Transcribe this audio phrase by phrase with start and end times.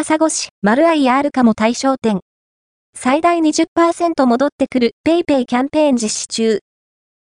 [0.00, 2.20] 高砂市、丸愛やあるかも対象店。
[2.96, 6.60] 最大20%戻ってくる PayPay キャンペーン実施中。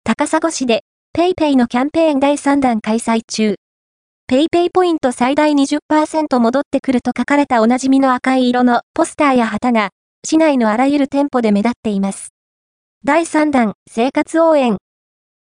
[0.04, 0.82] 高砂市で
[1.16, 3.58] PayPay のキャンペーン第3弾開催中。
[4.28, 9.90] PayPay ポイント最大20%戻ってくると書かれたおなじみの赤い色のポスターや旗が
[10.28, 12.30] 市内のあらゆる店舗で目立っています。
[13.04, 14.78] 第3弾生活応援。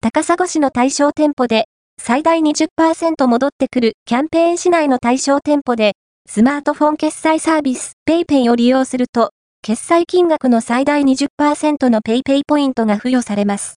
[0.03, 1.69] 高砂市の対象店舗で
[1.99, 5.95] 最大20%戻ってくるキャンペーン市内の対象店舗で
[6.35, 9.31] スマートフォン決済サービス PayPay を利用すると
[9.63, 13.77] 決済金額の最大20%の PayPay ポイントが付与されます。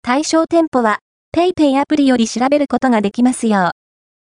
[0.00, 1.00] 対象店舗は
[1.36, 3.72] PayPay アプリより調べることができますよ。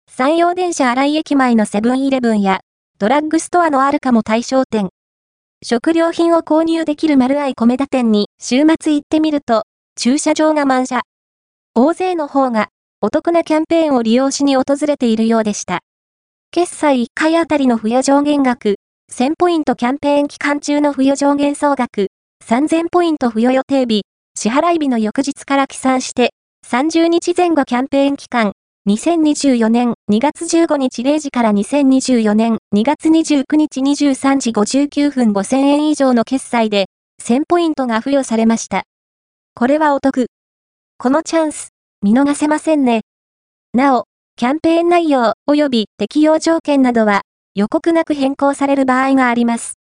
[0.09, 2.62] 山陽電車荒井駅前のセブンイレブンや
[2.98, 4.90] ドラッグストアのあるかも対象店。
[5.63, 9.62] 食料品を購入できる丸愛米田店に週末行ってみると
[9.96, 11.02] 駐車場が満車。
[11.76, 15.82] 大勢の方がお得なキャンペーンを利用しに訪れているようでした。
[16.53, 18.75] 決済1回あたりの付与上限額
[19.12, 22.09] 1000ポイントキャンペーン期間中の付与上限総額、
[22.48, 24.04] 3000ポイント付与予定日、
[24.37, 26.29] 支払い日の翌日から起算して、
[26.68, 28.51] 30日前後キャンペーン期間、
[28.87, 36.85] 2024年2月15日0時から2024年2月29日23時59分5000円以上の決済で、
[37.23, 38.84] 1000ポイントが付与されました。
[39.55, 40.27] これはお得。
[40.99, 41.70] このチャンス、
[42.04, 43.01] 見逃せませんね。
[43.73, 47.21] なお、キャンペーン内容及び適用条件などは
[47.53, 49.76] 予告なく変更される場合があります。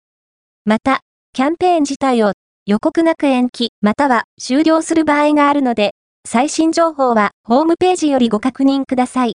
[0.67, 1.01] また、
[1.33, 2.33] キャンペーン自体を
[2.67, 5.93] 予告なく延期または終了する場合があるので、
[6.29, 9.31] 最新情報はホームページよりご確認ください。